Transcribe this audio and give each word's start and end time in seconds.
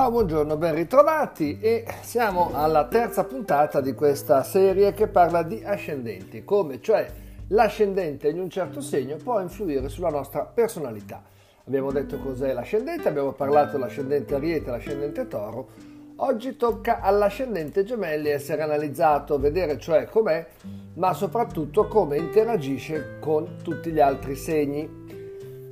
Ciao, 0.00 0.10
buongiorno, 0.12 0.56
ben 0.56 0.76
ritrovati 0.76 1.58
e 1.60 1.84
siamo 2.00 2.52
alla 2.54 2.86
terza 2.86 3.24
puntata 3.24 3.82
di 3.82 3.92
questa 3.92 4.42
serie 4.42 4.94
che 4.94 5.08
parla 5.08 5.42
di 5.42 5.62
ascendenti, 5.62 6.42
come 6.42 6.80
cioè 6.80 7.06
l'ascendente 7.48 8.30
in 8.30 8.40
un 8.40 8.48
certo 8.48 8.80
segno 8.80 9.16
può 9.16 9.42
influire 9.42 9.90
sulla 9.90 10.08
nostra 10.08 10.46
personalità. 10.46 11.22
Abbiamo 11.66 11.92
detto 11.92 12.18
cos'è 12.18 12.54
l'ascendente, 12.54 13.08
abbiamo 13.08 13.32
parlato 13.32 13.72
dell'ascendente 13.72 14.34
Ariete 14.34 14.68
e 14.68 14.70
l'ascendente 14.70 15.28
Toro. 15.28 15.68
Oggi 16.16 16.56
tocca 16.56 17.00
all'ascendente 17.00 17.84
Gemelli 17.84 18.30
essere 18.30 18.62
analizzato, 18.62 19.38
vedere 19.38 19.78
cioè 19.78 20.06
com'è, 20.06 20.46
ma 20.94 21.12
soprattutto 21.12 21.88
come 21.88 22.16
interagisce 22.16 23.18
con 23.20 23.58
tutti 23.62 23.90
gli 23.90 24.00
altri 24.00 24.34
segni. 24.34 24.99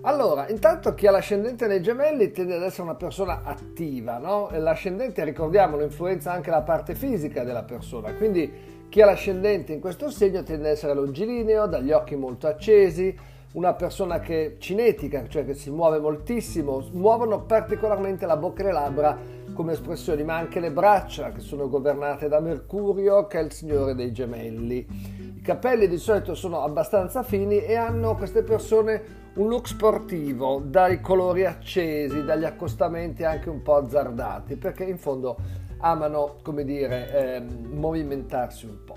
Allora, 0.09 0.49
intanto 0.49 0.95
chi 0.95 1.07
ha 1.07 1.11
l'ascendente 1.11 1.67
nei 1.67 1.83
gemelli 1.83 2.31
tende 2.31 2.55
ad 2.55 2.63
essere 2.63 2.85
una 2.85 2.95
persona 2.95 3.43
attiva, 3.45 4.17
no? 4.17 4.49
L'ascendente, 4.53 5.23
ricordiamolo, 5.23 5.83
influenza 5.83 6.33
anche 6.33 6.49
la 6.49 6.63
parte 6.63 6.95
fisica 6.95 7.45
della 7.45 7.63
persona, 7.63 8.15
quindi 8.15 8.87
chi 8.89 9.03
ha 9.03 9.05
l'ascendente 9.05 9.75
in 9.75 9.81
questo 9.81 10.09
segno 10.09 10.43
tende 10.43 10.69
ad 10.69 10.77
essere 10.77 10.95
longilineo, 10.95 11.67
dagli 11.67 11.93
occhi 11.93 12.17
molto 12.17 12.47
accesi, 12.47 13.15
una 13.53 13.75
persona 13.75 14.19
che 14.19 14.57
cinetica, 14.59 15.29
cioè 15.29 15.45
che 15.45 15.53
si 15.53 15.71
muove 15.71 15.99
moltissimo, 15.99 16.83
muovono 16.93 17.43
particolarmente 17.43 18.25
la 18.25 18.39
bocca 18.39 18.63
e 18.63 18.65
le 18.65 18.73
labbra 18.73 19.19
come 19.53 19.73
espressioni, 19.73 20.25
ma 20.25 20.37
anche 20.37 20.59
le 20.59 20.71
braccia 20.71 21.33
che 21.33 21.41
sono 21.41 21.69
governate 21.69 22.29
da 22.29 22.41
Mercurio, 22.41 23.27
che 23.27 23.41
è 23.41 23.43
il 23.43 23.53
signore 23.53 23.95
dei 23.95 24.11
gemelli. 24.13 24.87
I 25.37 25.43
capelli 25.43 25.87
di 25.87 25.99
solito 25.99 26.35
sono 26.35 26.63
abbastanza 26.63 27.23
fini 27.23 27.59
e 27.59 27.75
hanno 27.75 28.17
queste 28.17 28.43
persone 28.43 29.27
un 29.39 29.49
look 29.49 29.69
sportivo, 29.69 30.61
dai 30.65 31.01
colori 31.01 31.45
accesi, 31.45 32.25
dagli 32.25 32.45
accostamenti 32.45 33.23
anche 33.25 33.49
un 33.49 33.63
po' 33.63 33.77
azzardati, 33.77 34.57
perché 34.57 34.85
in 34.85 34.99
fondo 34.99 35.37
amano, 35.79 36.39
come 36.43 36.65
dire, 36.65 37.37
eh, 37.37 37.41
movimentarsi 37.41 38.67
un 38.67 38.85
po'. 38.85 38.97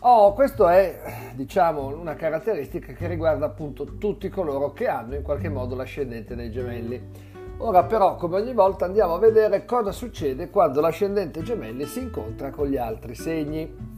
Oh, 0.00 0.34
questa 0.34 0.76
è, 0.76 1.32
diciamo, 1.34 1.86
una 1.86 2.14
caratteristica 2.14 2.92
che 2.92 3.06
riguarda 3.08 3.46
appunto 3.46 3.96
tutti 3.96 4.28
coloro 4.28 4.72
che 4.72 4.86
hanno 4.86 5.14
in 5.14 5.22
qualche 5.22 5.48
modo 5.48 5.74
l'ascendente 5.74 6.36
dei 6.36 6.50
gemelli. 6.50 7.26
Ora 7.56 7.84
però, 7.84 8.16
come 8.16 8.36
ogni 8.36 8.52
volta, 8.52 8.84
andiamo 8.84 9.14
a 9.14 9.18
vedere 9.18 9.64
cosa 9.64 9.92
succede 9.92 10.50
quando 10.50 10.82
l'ascendente 10.82 11.42
gemelli 11.42 11.86
si 11.86 12.00
incontra 12.00 12.50
con 12.50 12.68
gli 12.68 12.76
altri 12.76 13.14
segni. 13.14 13.97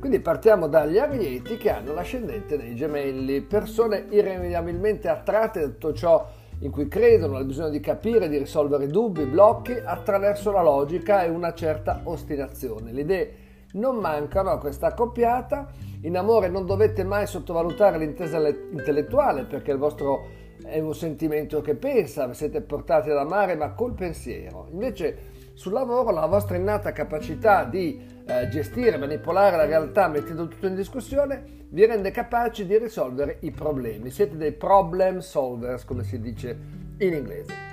Quindi 0.00 0.20
partiamo 0.20 0.66
dagli 0.66 0.96
arieti 0.96 1.58
che 1.58 1.70
hanno 1.70 1.92
l'ascendente 1.92 2.56
dei 2.56 2.74
gemelli, 2.74 3.42
persone 3.42 4.06
irrimediabilmente 4.08 5.08
attratte 5.08 5.60
da 5.60 5.66
tutto 5.66 5.92
ciò 5.92 6.26
in 6.60 6.70
cui 6.70 6.88
credono, 6.88 7.36
al 7.36 7.44
bisogno 7.44 7.68
di 7.68 7.80
capire, 7.80 8.30
di 8.30 8.38
risolvere 8.38 8.86
dubbi, 8.86 9.24
blocchi 9.24 9.72
attraverso 9.72 10.52
la 10.52 10.62
logica 10.62 11.22
e 11.22 11.28
una 11.28 11.52
certa 11.52 12.00
ostinazione. 12.04 12.92
Le 12.92 13.00
idee 13.02 13.34
non 13.72 13.96
mancano 13.96 14.48
a 14.48 14.58
questa 14.58 14.86
accoppiata. 14.86 15.68
In 16.02 16.16
amore 16.16 16.48
non 16.48 16.64
dovete 16.64 17.04
mai 17.04 17.26
sottovalutare 17.26 17.98
l'intesa 17.98 18.38
intellettuale 18.48 19.44
perché 19.44 19.72
il 19.72 19.78
vostro 19.78 20.28
è 20.64 20.78
un 20.78 20.94
sentimento 20.94 21.60
che 21.60 21.74
pensa, 21.74 22.32
siete 22.32 22.62
portati 22.62 23.10
ad 23.10 23.18
amare 23.18 23.54
ma 23.54 23.72
col 23.72 23.92
pensiero. 23.92 24.66
Invece 24.70 25.38
sul 25.54 25.72
lavoro 25.72 26.10
la 26.10 26.24
vostra 26.24 26.56
innata 26.56 26.92
capacità 26.92 27.64
di 27.64 28.18
eh, 28.30 28.48
gestire, 28.48 28.96
manipolare 28.96 29.56
la 29.56 29.64
realtà 29.64 30.06
mettendo 30.06 30.46
tutto 30.46 30.66
in 30.66 30.76
discussione 30.76 31.58
vi 31.70 31.84
rende 31.84 32.10
capaci 32.10 32.66
di 32.66 32.78
risolvere 32.78 33.38
i 33.40 33.50
problemi. 33.50 34.10
Siete 34.10 34.36
dei 34.36 34.52
problem 34.52 35.18
solvers, 35.18 35.84
come 35.84 36.04
si 36.04 36.20
dice 36.20 36.58
in 36.98 37.12
inglese. 37.12 37.68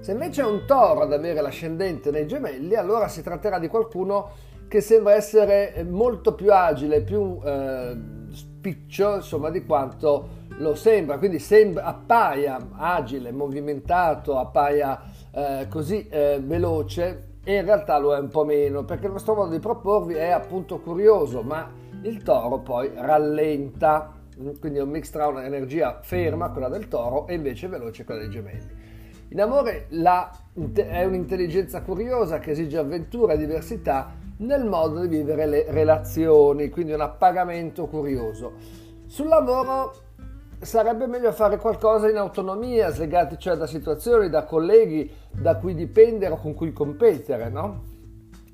Se 0.00 0.12
invece 0.12 0.42
è 0.42 0.44
un 0.44 0.64
toro 0.66 1.02
ad 1.02 1.12
avere 1.12 1.40
l'ascendente 1.40 2.10
nei 2.10 2.26
gemelli, 2.26 2.74
allora 2.74 3.08
si 3.08 3.22
tratterà 3.22 3.58
di 3.58 3.68
qualcuno 3.68 4.30
che 4.66 4.80
sembra 4.80 5.14
essere 5.14 5.84
molto 5.88 6.34
più 6.34 6.52
agile, 6.52 7.02
più 7.02 7.38
eh, 7.44 7.96
spiccio, 8.30 9.16
insomma, 9.16 9.50
di 9.50 9.64
quanto 9.64 10.40
lo 10.56 10.74
sembra. 10.74 11.18
Quindi 11.18 11.38
sembra, 11.38 11.84
appaia 11.84 12.68
agile, 12.72 13.30
movimentato, 13.30 14.38
appaia 14.38 15.00
eh, 15.30 15.66
così 15.68 16.08
eh, 16.08 16.40
veloce 16.42 17.31
e 17.44 17.56
in 17.56 17.64
realtà 17.64 17.98
lo 17.98 18.14
è 18.14 18.18
un 18.18 18.28
po' 18.28 18.44
meno 18.44 18.84
perché 18.84 19.06
il 19.06 19.12
vostro 19.12 19.34
modo 19.34 19.50
di 19.50 19.58
proporvi 19.58 20.14
è 20.14 20.30
appunto 20.30 20.78
curioso 20.78 21.42
ma 21.42 21.70
il 22.02 22.22
toro 22.22 22.58
poi 22.58 22.90
rallenta. 22.94 24.20
Quindi 24.58 24.78
è 24.78 24.82
un 24.82 24.88
mix 24.88 25.10
tra 25.10 25.26
un'energia 25.26 26.00
ferma 26.02 26.50
quella 26.50 26.68
del 26.68 26.88
toro 26.88 27.26
e 27.26 27.34
invece 27.34 27.68
veloce 27.68 28.04
quella 28.04 28.20
dei 28.20 28.30
gemelli. 28.30 28.80
In 29.28 29.40
amore 29.40 29.86
la, 29.90 30.30
è 30.74 31.04
un'intelligenza 31.04 31.82
curiosa 31.82 32.38
che 32.38 32.52
esige 32.52 32.78
avventura 32.78 33.34
e 33.34 33.38
diversità 33.38 34.14
nel 34.38 34.64
modo 34.64 35.00
di 35.00 35.08
vivere 35.08 35.46
le 35.46 35.66
relazioni 35.68 36.68
quindi 36.70 36.92
un 36.92 37.00
appagamento 37.00 37.86
curioso. 37.86 38.52
Sul 39.06 39.28
lavoro 39.28 39.94
sarebbe 40.62 41.06
meglio 41.06 41.32
fare 41.32 41.58
qualcosa 41.58 42.08
in 42.08 42.16
autonomia, 42.16 42.90
slegati 42.90 43.36
cioè 43.38 43.56
da 43.56 43.66
situazioni, 43.66 44.28
da 44.30 44.44
colleghi 44.44 45.10
da 45.30 45.56
cui 45.56 45.74
dipendere 45.74 46.34
o 46.34 46.36
con 46.36 46.54
cui 46.54 46.72
competere, 46.72 47.48
no? 47.48 47.82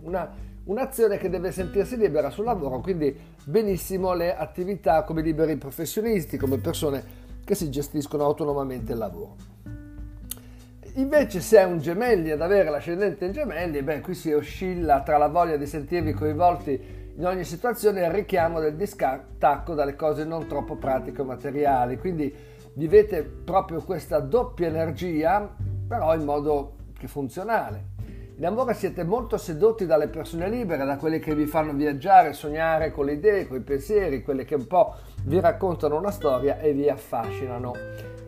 Una, 0.02 0.30
un'azione 0.64 1.18
che 1.18 1.28
deve 1.28 1.52
sentirsi 1.52 1.97
libera 1.97 2.30
sul 2.30 2.44
lavoro, 2.44 2.80
quindi 2.80 3.16
benissimo 3.44 4.14
le 4.14 4.34
attività 4.34 5.04
come 5.04 5.22
liberi 5.22 5.56
professionisti, 5.56 6.36
come 6.36 6.58
persone 6.58 7.26
che 7.44 7.54
si 7.54 7.70
gestiscono 7.70 8.24
autonomamente 8.24 8.92
il 8.92 8.98
lavoro. 8.98 9.36
Invece 10.94 11.41
se 11.41 11.58
è 11.58 11.64
un 11.64 11.78
gemelli 11.78 12.30
ad 12.30 12.41
avere 12.41 12.70
l'ascendente 12.70 13.24
in 13.26 13.32
gemelli, 13.32 13.82
beh, 13.82 14.00
qui 14.00 14.14
si 14.14 14.32
oscilla 14.32 15.02
tra 15.02 15.16
la 15.16 15.28
voglia 15.28 15.56
di 15.56 15.66
sentirvi 15.66 16.12
coinvolti 16.12 17.07
in 17.18 17.26
ogni 17.26 17.42
situazione 17.42 18.04
il 18.04 18.12
richiamo 18.12 18.60
del 18.60 18.76
distacco 18.76 19.74
dalle 19.74 19.96
cose 19.96 20.24
non 20.24 20.46
troppo 20.46 20.76
pratiche 20.76 21.22
o 21.22 21.24
materiali. 21.24 21.98
Quindi 21.98 22.32
vivete 22.74 23.24
proprio 23.24 23.82
questa 23.82 24.20
doppia 24.20 24.68
energia, 24.68 25.52
però 25.88 26.14
in 26.14 26.24
modo 26.24 26.76
che 26.96 27.08
funzionale. 27.08 27.96
In 28.36 28.46
amore 28.46 28.74
siete 28.74 29.02
molto 29.02 29.36
sedotti 29.36 29.84
dalle 29.84 30.06
persone 30.06 30.48
libere, 30.48 30.84
da 30.84 30.96
quelle 30.96 31.18
che 31.18 31.34
vi 31.34 31.46
fanno 31.46 31.72
viaggiare, 31.72 32.32
sognare 32.34 32.92
con 32.92 33.06
le 33.06 33.14
idee, 33.14 33.48
con 33.48 33.56
i 33.56 33.62
pensieri, 33.62 34.22
quelle 34.22 34.44
che 34.44 34.54
un 34.54 34.68
po' 34.68 34.94
vi 35.24 35.40
raccontano 35.40 35.96
una 35.96 36.12
storia 36.12 36.60
e 36.60 36.72
vi 36.72 36.88
affascinano. 36.88 37.72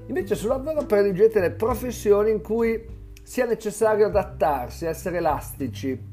Invece 0.07 0.35
sul 0.35 0.49
lavoro 0.49 0.83
predigete 0.85 1.39
le 1.39 1.53
professioni 1.53 2.33
in 2.33 2.43
cui 2.43 2.85
sia 3.23 3.47
necessario 3.47 4.07
adattarsi, 4.07 4.85
essere 4.85 5.19
elastici, 5.19 6.10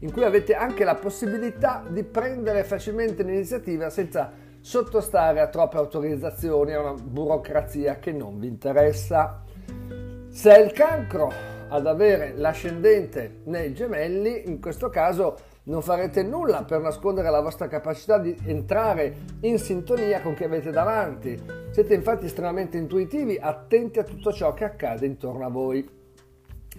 in 0.00 0.12
cui 0.12 0.24
avete 0.24 0.54
anche 0.54 0.84
la 0.84 0.94
possibilità 0.94 1.84
di 1.88 2.04
prendere 2.04 2.64
facilmente 2.64 3.22
l'iniziativa 3.22 3.90
senza 3.90 4.30
sottostare 4.60 5.40
a 5.40 5.48
troppe 5.48 5.76
autorizzazioni, 5.76 6.72
a 6.72 6.80
una 6.80 6.92
burocrazia 6.92 7.98
che 7.98 8.12
non 8.12 8.38
vi 8.38 8.48
interessa. 8.48 9.42
Se 10.28 10.54
è 10.54 10.62
il 10.62 10.72
cancro 10.72 11.32
ad 11.68 11.86
avere 11.86 12.34
l'ascendente 12.36 13.40
nei 13.44 13.74
gemelli, 13.74 14.48
in 14.48 14.60
questo 14.60 14.88
caso 14.88 15.36
non 15.64 15.82
farete 15.82 16.22
nulla 16.22 16.64
per 16.64 16.80
nascondere 16.80 17.30
la 17.30 17.40
vostra 17.40 17.68
capacità 17.68 18.18
di 18.18 18.34
entrare 18.44 19.14
in 19.40 19.58
sintonia 19.58 20.22
con 20.22 20.34
chi 20.34 20.44
avete 20.44 20.70
davanti. 20.70 21.38
Siete 21.70 21.94
infatti 21.94 22.26
estremamente 22.26 22.78
intuitivi, 22.78 23.38
attenti 23.38 23.98
a 23.98 24.04
tutto 24.04 24.32
ciò 24.32 24.54
che 24.54 24.64
accade 24.64 25.06
intorno 25.06 25.44
a 25.44 25.50
voi. 25.50 25.86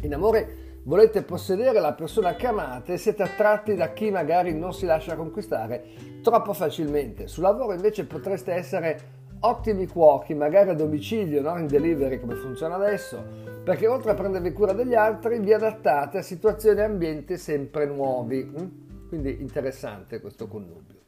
In 0.02 0.14
amore 0.14 0.69
volete 0.84 1.24
possedere 1.24 1.80
la 1.80 1.94
persona 1.94 2.36
che 2.36 2.48
amate 2.48 2.94
e 2.94 2.98
siete 2.98 3.24
attratti 3.24 3.76
da 3.76 3.92
chi 3.94 4.12
magari 4.12 4.54
non 4.54 4.74
si 4.74 4.86
lascia 4.86 5.16
conquistare 5.16 5.84
troppo 6.22 6.54
facilmente. 6.54 7.28
Sul 7.28 7.44
lavoro 7.44 7.74
invece 7.74 8.06
potreste 8.06 8.54
essere 8.54 9.18
ottimi 9.42 9.88
cuochi, 9.88 10.34
magari 10.34 10.70
a 10.70 10.74
domicilio, 10.74 11.42
non 11.42 11.60
in 11.60 11.68
delivery 11.68 12.20
come 12.20 12.36
funziona 12.36 12.76
adesso, 12.76 13.24
perché 13.64 13.88
oltre 13.88 14.12
a 14.12 14.16
prendervi 14.16 14.52
cura 14.52 14.74
degli 14.74 14.96
altri 14.96 15.40
vi 15.40 15.54
adattate 15.54 16.18
a 16.18 16.22
situazioni 16.22 16.80
e 16.80 16.84
ambienti 16.84 17.38
sempre 17.38 17.86
nuovi. 17.86 18.44
Mm? 18.44 19.08
Quindi 19.08 19.42
interessante 19.42 20.20
questo 20.20 20.48
connubio. 20.48 20.99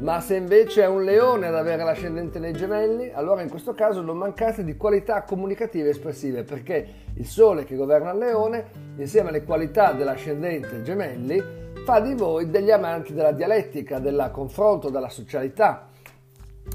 Ma 0.00 0.20
se 0.20 0.36
invece 0.36 0.82
è 0.82 0.86
un 0.86 1.02
leone 1.02 1.48
ad 1.48 1.56
avere 1.56 1.82
l'ascendente 1.82 2.38
nei 2.38 2.52
gemelli, 2.52 3.10
allora 3.12 3.42
in 3.42 3.50
questo 3.50 3.74
caso 3.74 4.00
non 4.00 4.16
mancate 4.16 4.62
di 4.62 4.76
qualità 4.76 5.24
comunicative 5.24 5.88
espressive, 5.88 6.44
perché 6.44 6.86
il 7.14 7.26
sole 7.26 7.64
che 7.64 7.74
governa 7.74 8.12
il 8.12 8.18
leone, 8.18 8.70
insieme 8.96 9.30
alle 9.30 9.42
qualità 9.42 9.92
dell'ascendente 9.92 10.82
gemelli, 10.82 11.42
fa 11.84 11.98
di 11.98 12.14
voi 12.14 12.48
degli 12.48 12.70
amanti 12.70 13.12
della 13.12 13.32
dialettica, 13.32 13.98
del 13.98 14.30
confronto, 14.32 14.88
della 14.88 15.08
socialità. 15.08 15.88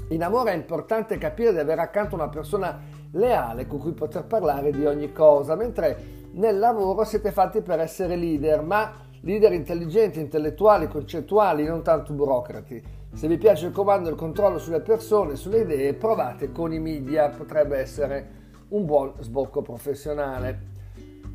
In 0.08 0.22
amore 0.22 0.52
è 0.52 0.56
importante 0.56 1.16
capire 1.16 1.52
di 1.52 1.60
avere 1.60 1.80
accanto 1.80 2.14
una 2.14 2.28
persona 2.28 2.78
leale 3.12 3.66
con 3.66 3.78
cui 3.78 3.92
poter 3.92 4.24
parlare 4.24 4.70
di 4.70 4.84
ogni 4.84 5.12
cosa, 5.12 5.54
mentre 5.54 6.22
nel 6.32 6.58
lavoro 6.58 7.04
siete 7.04 7.32
fatti 7.32 7.62
per 7.62 7.80
essere 7.80 8.16
leader, 8.16 8.60
ma 8.60 9.03
leader 9.24 9.52
intelligenti, 9.52 10.20
intellettuali, 10.20 10.86
concettuali, 10.86 11.64
non 11.64 11.82
tanto 11.82 12.12
burocrati. 12.12 12.82
Se 13.14 13.26
vi 13.26 13.38
piace 13.38 13.66
il 13.66 13.72
comando 13.72 14.08
e 14.08 14.12
il 14.12 14.18
controllo 14.18 14.58
sulle 14.58 14.80
persone, 14.80 15.36
sulle 15.36 15.60
idee, 15.60 15.94
provate 15.94 16.52
con 16.52 16.72
i 16.72 16.78
media, 16.78 17.30
potrebbe 17.30 17.78
essere 17.78 18.42
un 18.68 18.84
buon 18.84 19.14
sbocco 19.20 19.62
professionale. 19.62 20.72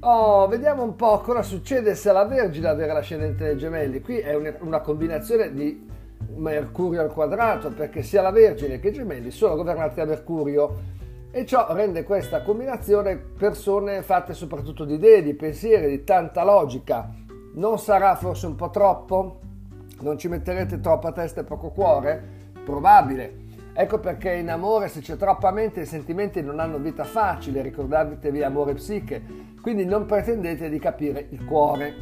Oh, 0.01 0.47
vediamo 0.47 0.83
un 0.83 0.95
po' 0.95 1.19
cosa 1.19 1.41
succede 1.41 1.95
se 1.95 2.11
la 2.11 2.25
Vergine 2.25 2.67
avere 2.67 2.93
l'ascendente 2.93 3.43
nei 3.45 3.57
gemelli. 3.57 4.01
Qui 4.01 4.19
è 4.19 4.35
una 4.59 4.81
combinazione 4.81 5.51
di 5.53 5.87
Mercurio 6.35 7.01
al 7.01 7.11
quadrato, 7.11 7.71
perché 7.71 8.03
sia 8.03 8.21
la 8.21 8.31
Vergine 8.31 8.79
che 8.79 8.89
i 8.89 8.93
gemelli 8.93 9.31
sono 9.31 9.55
governati 9.55 9.95
da 9.95 10.05
Mercurio 10.05 10.97
e 11.31 11.45
ciò 11.45 11.73
rende 11.73 12.03
questa 12.03 12.41
combinazione 12.41 13.17
persone 13.17 14.01
fatte 14.01 14.33
soprattutto 14.33 14.85
di 14.85 14.93
idee, 14.95 15.23
di 15.23 15.33
pensieri, 15.33 15.87
di 15.87 16.03
tanta 16.03 16.43
logica. 16.43 17.27
Non 17.53 17.79
sarà 17.79 18.15
forse 18.15 18.45
un 18.45 18.55
po' 18.55 18.69
troppo? 18.69 19.39
Non 20.01 20.17
ci 20.17 20.27
metterete 20.27 20.79
troppa 20.79 21.11
testa 21.11 21.41
e 21.41 21.43
poco 21.43 21.71
cuore? 21.71 22.51
Probabile. 22.63 23.47
Ecco 23.73 23.99
perché 23.99 24.33
in 24.33 24.49
amore 24.49 24.87
se 24.87 24.99
c'è 24.99 25.17
troppa 25.17 25.51
mente 25.51 25.81
i 25.81 25.85
sentimenti 25.85 26.41
non 26.41 26.59
hanno 26.59 26.77
vita 26.77 27.03
facile, 27.03 27.61
ricordatevi 27.61 28.43
amore 28.43 28.73
psiche, 28.73 29.23
quindi 29.61 29.85
non 29.85 30.05
pretendete 30.05 30.69
di 30.69 30.79
capire 30.79 31.27
il 31.29 31.43
cuore. 31.45 31.93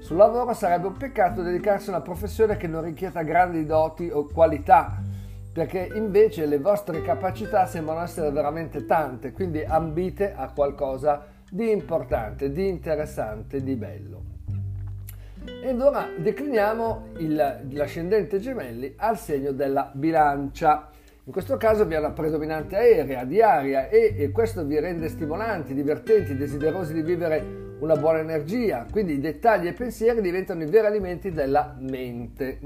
Sul 0.00 0.16
lavoro 0.16 0.52
sarebbe 0.52 0.86
un 0.86 0.96
peccato 0.96 1.42
dedicarsi 1.42 1.88
a 1.88 1.92
una 1.92 2.02
professione 2.02 2.56
che 2.56 2.66
non 2.66 2.82
richieda 2.82 3.22
grandi 3.22 3.66
doti 3.66 4.08
o 4.10 4.24
qualità, 4.24 5.02
perché 5.52 5.90
invece 5.94 6.46
le 6.46 6.58
vostre 6.58 7.02
capacità 7.02 7.66
sembrano 7.66 8.02
essere 8.02 8.30
veramente 8.30 8.84
tante, 8.86 9.32
quindi 9.32 9.62
ambite 9.62 10.34
a 10.34 10.50
qualcosa 10.50 11.26
di 11.50 11.70
importante, 11.70 12.50
di 12.50 12.68
interessante, 12.68 13.62
di 13.62 13.76
bello. 13.76 14.27
Ed 15.62 15.80
ora 15.80 16.08
decliniamo 16.16 17.08
il, 17.18 17.66
l'ascendente 17.70 18.38
gemelli 18.38 18.94
al 18.96 19.18
segno 19.18 19.52
della 19.52 19.90
bilancia. 19.92 20.90
In 21.24 21.32
questo 21.32 21.56
caso 21.56 21.84
vi 21.84 21.94
è 21.94 21.98
una 21.98 22.12
predominante 22.12 22.76
aerea, 22.76 23.24
di 23.24 23.42
aria 23.42 23.88
e, 23.88 24.14
e 24.16 24.30
questo 24.30 24.64
vi 24.64 24.78
rende 24.78 25.08
stimolanti, 25.08 25.74
divertenti, 25.74 26.36
desiderosi 26.36 26.92
di 26.92 27.02
vivere 27.02 27.76
una 27.80 27.96
buona 27.96 28.20
energia, 28.20 28.86
quindi 28.90 29.14
i 29.14 29.20
dettagli 29.20 29.66
e 29.66 29.70
i 29.70 29.74
pensieri 29.74 30.20
diventano 30.20 30.62
i 30.62 30.66
veri 30.66 30.86
alimenti 30.86 31.30
della 31.30 31.76
mente. 31.78 32.58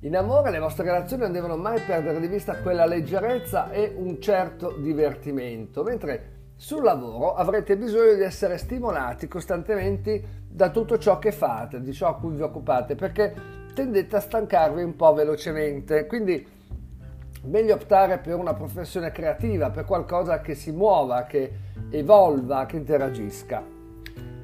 In 0.00 0.16
amore 0.16 0.50
le 0.50 0.58
vostre 0.58 0.84
relazioni 0.84 1.22
non 1.22 1.32
devono 1.32 1.56
mai 1.56 1.80
perdere 1.80 2.20
di 2.20 2.28
vista 2.28 2.56
quella 2.58 2.86
leggerezza 2.86 3.70
e 3.70 3.92
un 3.96 4.20
certo 4.20 4.76
divertimento, 4.78 5.82
mentre 5.82 6.37
sul 6.60 6.82
lavoro 6.82 7.34
avrete 7.34 7.76
bisogno 7.76 8.14
di 8.14 8.22
essere 8.22 8.58
stimolati 8.58 9.28
costantemente 9.28 10.46
da 10.50 10.70
tutto 10.70 10.98
ciò 10.98 11.20
che 11.20 11.30
fate, 11.30 11.80
di 11.80 11.92
ciò 11.92 12.08
a 12.08 12.16
cui 12.16 12.34
vi 12.34 12.42
occupate, 12.42 12.96
perché 12.96 13.32
tendete 13.72 14.16
a 14.16 14.20
stancarvi 14.20 14.82
un 14.82 14.96
po' 14.96 15.14
velocemente. 15.14 16.06
Quindi 16.06 16.44
meglio 17.44 17.74
optare 17.74 18.18
per 18.18 18.34
una 18.34 18.54
professione 18.54 19.12
creativa, 19.12 19.70
per 19.70 19.84
qualcosa 19.84 20.40
che 20.40 20.56
si 20.56 20.72
muova, 20.72 21.26
che 21.26 21.52
evolva, 21.90 22.66
che 22.66 22.76
interagisca. 22.76 23.62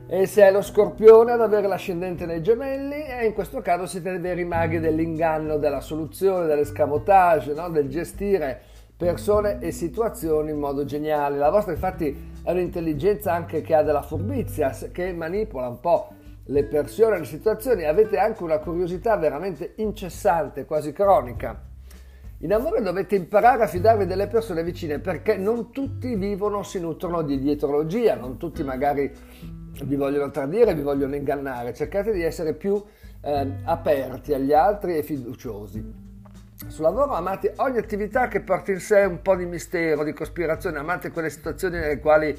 E 0.06 0.26
se 0.26 0.42
è 0.44 0.52
lo 0.52 0.62
scorpione 0.62 1.32
ad 1.32 1.40
avere 1.40 1.66
l'ascendente 1.66 2.26
nei 2.26 2.42
gemelli, 2.42 3.06
e 3.06 3.24
in 3.24 3.32
questo 3.32 3.60
caso 3.60 3.86
siete 3.86 4.10
dei 4.10 4.20
veri 4.20 4.44
maghi 4.44 4.78
dell'inganno, 4.78 5.56
della 5.56 5.80
soluzione, 5.80 6.46
dell'escamotage, 6.46 7.54
no? 7.54 7.68
del 7.70 7.88
gestire 7.88 8.72
persone 8.96 9.60
e 9.60 9.72
situazioni 9.72 10.50
in 10.50 10.58
modo 10.58 10.84
geniale. 10.84 11.36
La 11.36 11.50
vostra 11.50 11.72
infatti 11.72 12.32
è 12.42 12.50
un'intelligenza 12.50 13.32
anche 13.32 13.60
che 13.60 13.74
ha 13.74 13.82
della 13.82 14.02
furbizia, 14.02 14.70
che 14.92 15.12
manipola 15.12 15.68
un 15.68 15.80
po' 15.80 16.08
le 16.46 16.64
persone 16.64 17.16
e 17.16 17.18
le 17.20 17.24
situazioni. 17.24 17.84
Avete 17.84 18.18
anche 18.18 18.42
una 18.42 18.58
curiosità 18.58 19.16
veramente 19.16 19.74
incessante, 19.76 20.64
quasi 20.64 20.92
cronica. 20.92 21.72
In 22.38 22.52
amore 22.52 22.82
dovete 22.82 23.16
imparare 23.16 23.62
a 23.62 23.66
fidarvi 23.66 24.06
delle 24.06 24.26
persone 24.26 24.62
vicine 24.62 24.98
perché 24.98 25.36
non 25.36 25.70
tutti 25.70 26.14
vivono, 26.14 26.62
si 26.62 26.78
nutrono 26.78 27.22
di 27.22 27.38
dietrologia, 27.38 28.16
non 28.16 28.36
tutti 28.36 28.62
magari 28.62 29.10
vi 29.82 29.96
vogliono 29.96 30.30
tradire, 30.30 30.74
vi 30.74 30.82
vogliono 30.82 31.14
ingannare, 31.14 31.72
cercate 31.72 32.12
di 32.12 32.22
essere 32.22 32.54
più 32.54 32.82
eh, 33.22 33.52
aperti 33.64 34.34
agli 34.34 34.52
altri 34.52 34.96
e 34.96 35.02
fiduciosi. 35.02 36.03
Sul 36.68 36.84
lavoro 36.84 37.14
amate 37.14 37.54
ogni 37.56 37.78
attività 37.78 38.28
che 38.28 38.40
porti 38.40 38.70
in 38.70 38.80
sé 38.80 39.02
un 39.04 39.22
po' 39.22 39.34
di 39.34 39.44
mistero, 39.44 40.04
di 40.04 40.12
cospirazione, 40.12 40.78
amate 40.78 41.10
quelle 41.10 41.28
situazioni 41.28 41.78
nelle 41.78 41.98
quali 41.98 42.36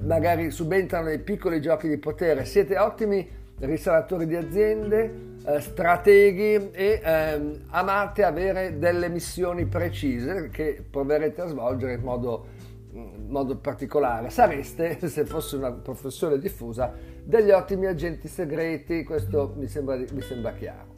magari 0.00 0.50
subentrano 0.50 1.06
dei 1.06 1.18
piccoli 1.18 1.60
giochi 1.60 1.88
di 1.88 1.98
potere, 1.98 2.44
siete 2.44 2.78
ottimi 2.78 3.28
ristoratori 3.58 4.26
di 4.26 4.36
aziende, 4.36 5.36
eh, 5.44 5.60
strateghi 5.60 6.70
e 6.70 7.00
eh, 7.02 7.60
amate 7.70 8.22
avere 8.22 8.78
delle 8.78 9.08
missioni 9.08 9.66
precise 9.66 10.50
che 10.50 10.84
proverete 10.88 11.40
a 11.40 11.46
svolgere 11.46 11.94
in 11.94 12.02
modo 12.02 12.46
in 12.92 13.26
modo 13.28 13.56
particolare, 13.58 14.30
sareste, 14.30 14.98
se 15.06 15.24
fosse 15.24 15.56
una 15.56 15.72
professione 15.72 16.38
diffusa, 16.38 16.92
degli 17.22 17.50
ottimi 17.50 17.86
agenti 17.86 18.28
segreti, 18.28 19.04
questo 19.04 19.54
mi 19.56 19.66
sembra, 19.66 19.96
mi 19.96 20.22
sembra 20.22 20.52
chiaro. 20.52 20.97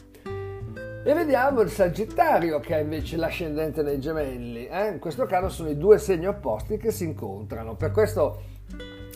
E 1.03 1.15
vediamo 1.15 1.63
il 1.63 1.71
Sagittario 1.71 2.61
che 2.61 2.75
ha 2.75 2.79
invece 2.79 3.17
l'ascendente 3.17 3.83
nei 3.83 3.99
gemelli. 3.99 4.67
Eh? 4.67 4.89
In 4.89 4.99
questo 4.99 5.25
caso 5.25 5.49
sono 5.49 5.71
i 5.71 5.79
due 5.79 5.97
segni 5.97 6.27
opposti 6.27 6.77
che 6.77 6.91
si 6.91 7.05
incontrano. 7.05 7.75
Per 7.75 7.91
questo 7.91 8.43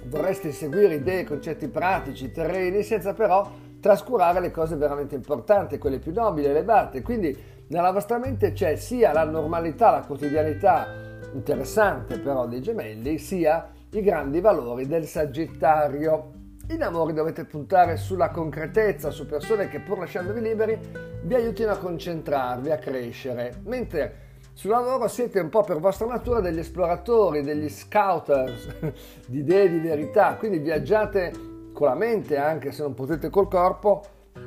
vorreste 0.06 0.50
seguire 0.52 0.94
idee, 0.94 1.24
concetti 1.24 1.68
pratici, 1.68 2.32
terreni, 2.32 2.82
senza 2.82 3.12
però 3.12 3.46
trascurare 3.80 4.40
le 4.40 4.50
cose 4.50 4.76
veramente 4.76 5.14
importanti, 5.14 5.76
quelle 5.76 5.98
più 5.98 6.12
nobili, 6.14 6.46
elevate. 6.46 7.02
Quindi 7.02 7.36
nella 7.66 7.92
vostra 7.92 8.16
mente 8.16 8.52
c'è 8.52 8.76
sia 8.76 9.12
la 9.12 9.24
normalità, 9.24 9.90
la 9.90 10.06
quotidianità, 10.06 10.86
interessante 11.34 12.18
però 12.18 12.46
dei 12.46 12.62
gemelli 12.62 13.18
sia 13.18 13.70
i 13.90 14.00
grandi 14.00 14.40
valori 14.40 14.86
del 14.86 15.04
Sagittario. 15.04 16.43
In 16.68 16.82
amore 16.82 17.12
dovete 17.12 17.44
puntare 17.44 17.96
sulla 17.98 18.30
concretezza, 18.30 19.10
su 19.10 19.26
persone 19.26 19.68
che 19.68 19.80
pur 19.80 19.98
lasciandovi 19.98 20.40
liberi 20.40 20.78
vi 21.22 21.34
aiutino 21.34 21.70
a 21.70 21.76
concentrarvi, 21.76 22.70
a 22.70 22.78
crescere, 22.78 23.60
mentre 23.64 24.22
sul 24.54 24.70
lavoro 24.70 25.06
siete 25.08 25.40
un 25.40 25.50
po' 25.50 25.62
per 25.62 25.78
vostra 25.78 26.06
natura 26.06 26.40
degli 26.40 26.60
esploratori, 26.60 27.42
degli 27.42 27.68
scouters 27.68 28.78
di 29.28 29.40
idee 29.40 29.68
di 29.68 29.78
verità, 29.78 30.36
quindi 30.36 30.58
viaggiate 30.58 31.32
con 31.74 31.88
la 31.88 31.94
mente 31.94 32.38
anche 32.38 32.72
se 32.72 32.82
non 32.82 32.94
potete 32.94 33.28
col 33.28 33.48
corpo 33.48 34.02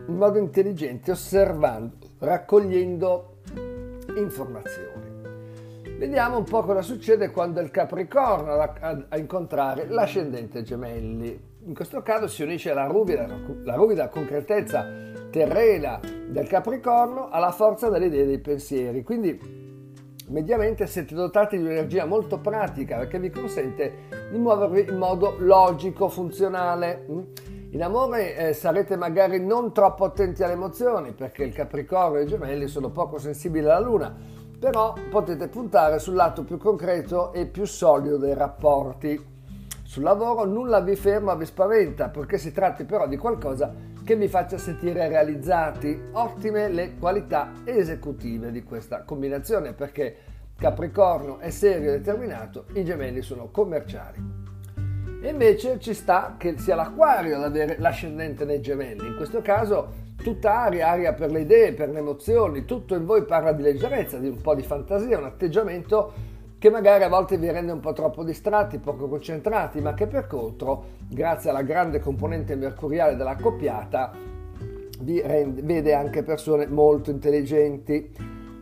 in 0.08 0.16
modo 0.16 0.40
intelligente, 0.40 1.12
osservando, 1.12 1.98
raccogliendo 2.18 3.36
informazioni. 4.16 5.08
Vediamo 5.98 6.38
un 6.38 6.44
po' 6.44 6.62
cosa 6.62 6.82
succede 6.82 7.30
quando 7.30 7.60
il 7.60 7.70
Capricorno 7.70 8.54
a 8.54 9.18
incontrare 9.18 9.88
l'ascendente 9.88 10.64
Gemelli. 10.64 11.56
In 11.68 11.74
questo 11.74 12.02
caso 12.02 12.28
si 12.28 12.44
unisce 12.44 12.74
la 12.74 12.86
ruvida, 12.86 13.28
la 13.64 13.76
ruvida 13.76 14.08
concretezza 14.08 14.88
terrena 15.30 16.00
del 16.30 16.48
Capricorno 16.48 17.28
alla 17.28 17.52
forza 17.52 17.90
delle 17.90 18.06
idee 18.06 18.22
e 18.22 18.26
dei 18.26 18.40
pensieri. 18.40 19.04
Quindi 19.04 19.38
mediamente 20.30 20.88
siete 20.88 21.14
dotati 21.14 21.58
di 21.58 21.64
un'energia 21.64 22.06
molto 22.06 22.40
pratica 22.40 23.00
perché 23.00 23.20
vi 23.20 23.30
consente 23.30 24.08
di 24.32 24.38
muovervi 24.38 24.88
in 24.88 24.96
modo 24.96 25.36
logico, 25.40 26.08
funzionale. 26.08 27.06
In 27.72 27.84
amore 27.84 28.38
eh, 28.38 28.54
sarete 28.54 28.96
magari 28.96 29.46
non 29.46 29.74
troppo 29.74 30.06
attenti 30.06 30.44
alle 30.44 30.54
emozioni 30.54 31.12
perché 31.12 31.44
il 31.44 31.54
Capricorno 31.54 32.20
e 32.20 32.24
i 32.24 32.28
gemelli 32.28 32.68
sono 32.68 32.92
poco 32.92 33.18
sensibili 33.18 33.66
alla 33.66 33.82
Luna 33.82 34.16
però 34.58 34.94
potete 35.10 35.50
puntare 35.50 36.00
sul 36.00 36.16
lato 36.16 36.46
più 36.46 36.58
concreto 36.58 37.34
e 37.34 37.46
più 37.46 37.66
solido 37.66 38.18
dei 38.18 38.34
rapporti. 38.34 39.36
Sul 39.88 40.04
lavoro 40.04 40.44
nulla 40.44 40.82
vi 40.82 40.98
ferma, 40.98 41.34
vi 41.36 41.46
spaventa, 41.46 42.10
perché 42.10 42.38
si 42.38 42.52
tratti 42.52 42.84
però 42.84 43.08
di 43.08 43.16
qualcosa 43.16 43.74
che 44.04 44.18
vi 44.18 44.28
faccia 44.28 44.58
sentire 44.58 45.08
realizzati. 45.08 45.98
Ottime 46.12 46.68
le 46.68 46.98
qualità 47.00 47.54
esecutive 47.64 48.52
di 48.52 48.64
questa 48.64 49.04
combinazione, 49.04 49.72
perché 49.72 50.18
Capricorno 50.58 51.40
è 51.40 51.52
serio 51.52 51.94
e 51.94 52.00
determinato, 52.00 52.66
i 52.74 52.84
gemelli 52.84 53.22
sono 53.22 53.50
commerciali. 53.50 54.22
E 55.22 55.30
invece 55.30 55.80
ci 55.80 55.94
sta 55.94 56.36
che 56.38 56.58
sia 56.58 56.76
l'Aquario 56.76 57.38
ad 57.38 57.44
avere 57.44 57.78
l'ascendente 57.80 58.44
nei 58.44 58.60
gemelli. 58.60 59.08
In 59.08 59.16
questo 59.16 59.42
caso 59.42 60.06
tutta 60.22 60.64
aria, 60.64 60.90
aria 60.90 61.14
per 61.14 61.32
le 61.32 61.40
idee, 61.40 61.72
per 61.72 61.92
le 61.92 62.00
emozioni, 62.00 62.66
tutto 62.66 62.94
in 62.94 63.06
voi 63.06 63.24
parla 63.24 63.54
di 63.54 63.62
leggerezza, 63.62 64.18
di 64.18 64.28
un 64.28 64.42
po' 64.42 64.54
di 64.54 64.64
fantasia, 64.64 65.18
un 65.18 65.24
atteggiamento 65.24 66.36
che 66.60 66.70
magari 66.72 67.04
a 67.04 67.10
volte 67.10 67.38
vi 67.38 67.52
rende 67.52 67.72
un 67.72 67.80
po' 67.80 67.94
troppo 67.94 68.24
distratti, 68.24 68.80
poco 68.80 69.08
concentrati, 69.08 69.80
ma 69.80 69.94
che 69.94 70.08
per 70.08 70.26
contro, 70.26 70.86
grazie 71.08 71.52
alla 71.52 71.62
grande 71.62 72.00
componente 72.00 72.56
mercuriale 72.56 73.16
della 73.16 73.36
coppiata, 73.36 74.12
vi 75.02 75.22
rende, 75.22 75.62
vede 75.62 75.94
anche 75.94 76.24
persone 76.24 76.66
molto 76.66 77.12
intelligenti. 77.12 78.12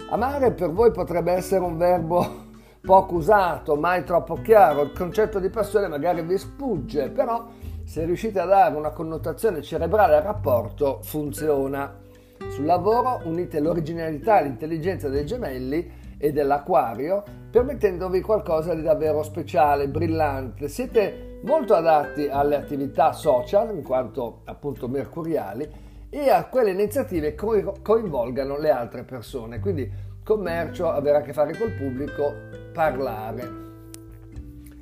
Amare 0.09 0.51
per 0.51 0.71
voi 0.71 0.91
potrebbe 0.91 1.31
essere 1.31 1.63
un 1.63 1.77
verbo 1.77 2.43
poco 2.85 3.15
usato, 3.15 3.75
mai 3.75 4.03
troppo 4.03 4.35
chiaro, 4.41 4.81
il 4.81 4.91
concetto 4.91 5.39
di 5.39 5.49
passione 5.49 5.87
magari 5.87 6.21
vi 6.21 6.37
sfugge, 6.37 7.09
però 7.09 7.47
se 7.85 8.03
riuscite 8.03 8.39
a 8.39 8.45
dare 8.45 8.75
una 8.75 8.89
connotazione 8.89 9.61
cerebrale 9.61 10.17
al 10.17 10.23
rapporto, 10.23 10.99
funziona. 11.01 12.03
Sul 12.49 12.65
lavoro 12.65 13.21
unite 13.23 13.59
l'originalità 13.59 14.39
e 14.39 14.43
l'intelligenza 14.43 15.07
dei 15.07 15.25
gemelli 15.25 15.89
e 16.17 16.31
dell'acquario, 16.31 17.23
permettendovi 17.55 18.19
qualcosa 18.19 18.74
di 18.74 18.81
davvero 18.81 19.24
speciale, 19.24 19.88
brillante. 19.88 20.67
Siete 20.67 21.39
molto 21.43 21.74
adatti 21.74 22.27
alle 22.27 22.57
attività 22.57 23.13
social, 23.13 23.74
in 23.74 23.81
quanto 23.81 24.41
appunto 24.43 24.89
mercuriali, 24.89 25.65
e 26.09 26.29
a 26.29 26.47
quelle 26.47 26.71
iniziative 26.71 27.33
che 27.33 27.63
coinvolgano 27.81 28.57
le 28.57 28.71
altre 28.71 29.03
persone. 29.03 29.62
Quindi 29.62 29.89
commercio, 30.21 30.89
avere 30.89 31.19
a 31.19 31.21
che 31.21 31.31
fare 31.31 31.57
col 31.57 31.71
pubblico, 31.71 32.33
parlare. 32.74 33.50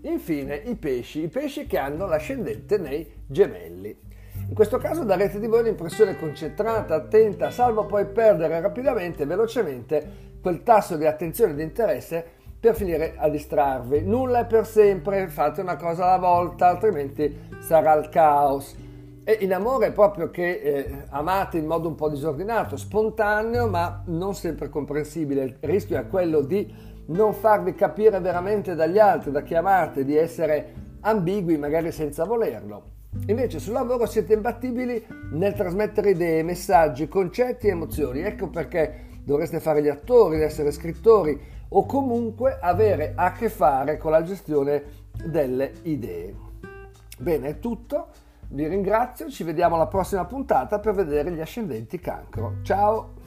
Infine 0.01 0.55
i 0.55 0.75
pesci, 0.75 1.21
i 1.21 1.27
pesci 1.27 1.67
che 1.67 1.77
hanno 1.77 2.07
l'ascendente 2.07 2.79
nei 2.79 3.07
gemelli. 3.27 3.95
In 4.47 4.55
questo 4.55 4.79
caso 4.79 5.03
darete 5.03 5.39
di 5.39 5.45
voi 5.45 5.59
un'impressione 5.59 6.17
concentrata, 6.17 6.95
attenta, 6.95 7.51
salvo 7.51 7.85
poi 7.85 8.07
perdere 8.07 8.59
rapidamente, 8.59 9.27
velocemente 9.27 10.31
quel 10.41 10.63
tasso 10.63 10.97
di 10.97 11.05
attenzione 11.05 11.51
e 11.51 11.55
di 11.55 11.61
interesse 11.61 12.41
per 12.63 12.75
finire 12.75 13.15
a 13.17 13.27
distrarvi. 13.27 14.03
Nulla 14.03 14.39
è 14.39 14.45
per 14.45 14.65
sempre, 14.65 15.27
fate 15.27 15.59
una 15.59 15.75
cosa 15.75 16.05
alla 16.05 16.17
volta, 16.17 16.69
altrimenti 16.69 17.37
sarà 17.59 17.93
il 17.95 18.07
caos. 18.07 18.73
E 19.25 19.39
in 19.41 19.53
amore 19.53 19.87
è 19.87 19.91
proprio 19.91 20.29
che 20.29 20.61
eh, 20.63 21.05
amate 21.09 21.57
in 21.57 21.65
modo 21.65 21.89
un 21.89 21.95
po' 21.95 22.07
disordinato, 22.07 22.77
spontaneo, 22.77 23.67
ma 23.67 24.01
non 24.05 24.33
sempre 24.33 24.69
comprensibile. 24.69 25.43
Il 25.43 25.57
rischio 25.59 25.99
è 25.99 26.07
quello 26.07 26.39
di 26.39 26.73
non 27.07 27.33
farvi 27.33 27.75
capire 27.75 28.21
veramente 28.21 28.75
dagli 28.75 28.97
altri, 28.97 29.31
da 29.31 29.41
chi 29.41 29.55
amate, 29.55 30.05
di 30.05 30.15
essere 30.15 30.73
ambigui 31.01 31.57
magari 31.57 31.91
senza 31.91 32.23
volerlo. 32.23 32.91
Invece 33.27 33.59
sul 33.59 33.73
lavoro 33.73 34.05
siete 34.05 34.35
imbattibili 34.35 35.05
nel 35.33 35.51
trasmettere 35.51 36.11
idee, 36.11 36.43
messaggi, 36.43 37.09
concetti 37.09 37.67
e 37.67 37.71
emozioni. 37.71 38.21
Ecco 38.21 38.47
perché 38.47 39.11
dovreste 39.21 39.59
fare 39.59 39.81
gli 39.81 39.89
attori, 39.89 40.41
essere 40.41 40.71
scrittori 40.71 41.52
o 41.75 41.85
comunque 41.85 42.57
avere 42.59 43.13
a 43.15 43.31
che 43.31 43.49
fare 43.49 43.97
con 43.97 44.11
la 44.11 44.23
gestione 44.23 44.83
delle 45.25 45.73
idee. 45.83 46.35
Bene, 47.17 47.49
è 47.49 47.59
tutto. 47.59 48.07
Vi 48.49 48.67
ringrazio, 48.67 49.29
ci 49.29 49.43
vediamo 49.43 49.75
alla 49.75 49.87
prossima 49.87 50.25
puntata 50.25 50.79
per 50.79 50.93
vedere 50.93 51.31
gli 51.31 51.41
ascendenti 51.41 51.99
cancro. 51.99 52.57
Ciao! 52.61 53.22